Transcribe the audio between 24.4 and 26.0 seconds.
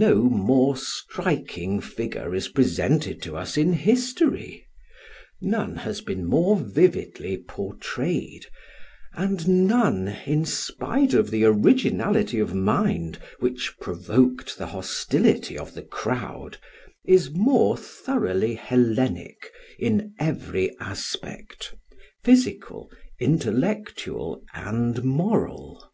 and moral.